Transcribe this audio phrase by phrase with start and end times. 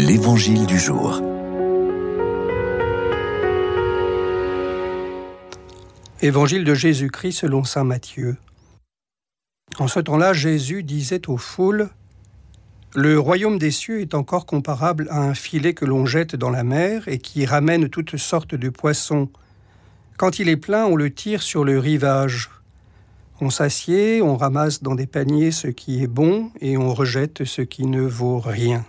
[0.00, 1.20] L'Évangile du jour.
[6.22, 8.36] Évangile de Jésus-Christ selon Saint Matthieu.
[9.80, 11.88] En ce temps-là, Jésus disait aux foules,
[12.94, 16.62] Le royaume des cieux est encore comparable à un filet que l'on jette dans la
[16.62, 19.28] mer et qui ramène toutes sortes de poissons.
[20.16, 22.50] Quand il est plein, on le tire sur le rivage.
[23.40, 27.62] On s'assied, on ramasse dans des paniers ce qui est bon et on rejette ce
[27.62, 28.84] qui ne vaut rien.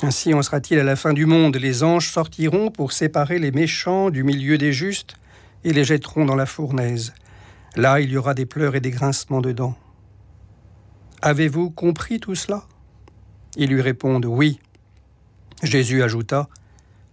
[0.00, 1.56] Ainsi en sera-t-il à la fin du monde.
[1.56, 5.16] Les anges sortiront pour séparer les méchants du milieu des justes
[5.64, 7.14] et les jetteront dans la fournaise.
[7.74, 9.76] Là, il y aura des pleurs et des grincements de dents.
[11.20, 12.64] Avez-vous compris tout cela?
[13.56, 14.60] Ils lui répondent Oui.
[15.64, 16.48] Jésus ajouta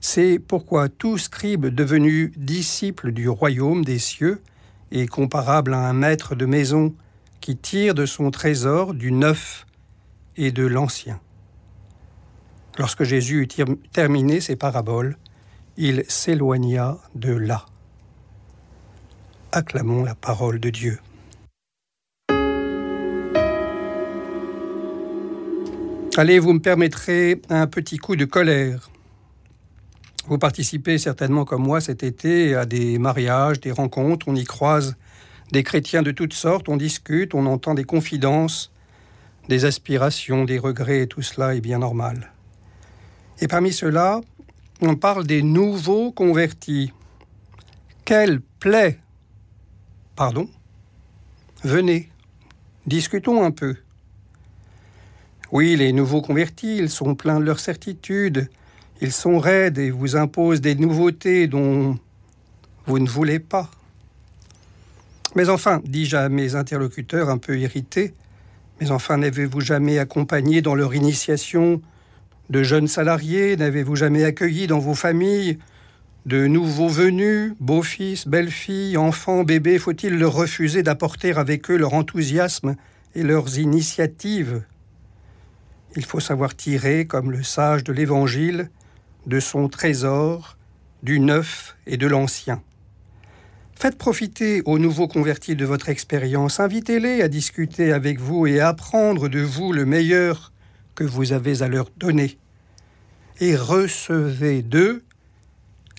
[0.00, 4.42] C'est pourquoi tout scribe devenu disciple du royaume des cieux
[4.90, 6.94] est comparable à un maître de maison
[7.40, 9.66] qui tire de son trésor du neuf
[10.36, 11.20] et de l'ancien.
[12.78, 13.48] Lorsque Jésus eut
[13.92, 15.16] terminé ses paraboles,
[15.76, 17.66] il s'éloigna de là.
[19.52, 20.98] Acclamons la parole de Dieu.
[26.16, 28.90] Allez, vous me permettrez un petit coup de colère.
[30.26, 34.96] Vous participez certainement comme moi cet été à des mariages, des rencontres, on y croise
[35.52, 38.72] des chrétiens de toutes sortes, on discute, on entend des confidences,
[39.48, 42.32] des aspirations, des regrets, et tout cela est bien normal.
[43.42, 44.20] Et parmi ceux-là,
[44.82, 46.92] on parle des nouveaux convertis.
[48.04, 49.00] Quelle plaie
[50.14, 50.48] Pardon?
[51.64, 52.08] Venez,
[52.86, 53.74] discutons un peu.
[55.50, 58.48] Oui, les nouveaux convertis, ils sont pleins de leurs certitudes,
[59.00, 61.98] ils sont raides et vous imposent des nouveautés dont
[62.86, 63.68] vous ne voulez pas.
[65.34, 68.14] Mais enfin, dis-je à mes interlocuteurs un peu irrités,
[68.80, 71.82] mais enfin, n'avez-vous jamais accompagné dans leur initiation
[72.52, 75.58] de jeunes salariés N'avez-vous jamais accueilli dans vos familles
[76.26, 79.78] de nouveaux venus, beaux-fils, belles-filles, enfants, bébés?
[79.78, 82.76] Faut-il leur refuser d'apporter avec eux leur enthousiasme
[83.14, 84.62] et leurs initiatives?
[85.96, 88.70] Il faut savoir tirer, comme le sage de l'Évangile,
[89.26, 90.56] de son trésor,
[91.02, 92.62] du neuf et de l'ancien.
[93.74, 98.68] Faites profiter aux nouveaux convertis de votre expérience, invitez-les à discuter avec vous et à
[98.68, 100.51] apprendre de vous le meilleur
[100.94, 102.38] que vous avez à leur donner.
[103.40, 105.02] Et recevez d'eux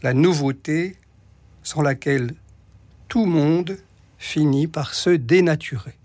[0.01, 0.97] la nouveauté
[1.63, 2.33] sans laquelle
[3.07, 3.77] tout monde
[4.17, 5.95] finit par se dénaturer.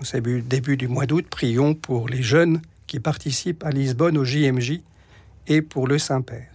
[0.00, 4.80] Au début du mois d'août, prions pour les jeunes qui participent à Lisbonne au JMJ
[5.46, 6.51] et pour le Saint-Père.